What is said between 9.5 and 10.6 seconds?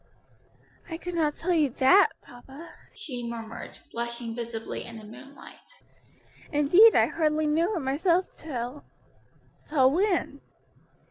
"Till when?"